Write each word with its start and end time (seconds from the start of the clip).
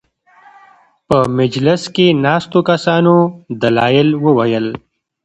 په 1.07 1.17
مجلس 1.37 1.81
کې 1.95 2.07
ناستو 2.25 2.59
کسانو 2.69 3.15
دلایل 3.61 4.09
وویل. 4.25 4.67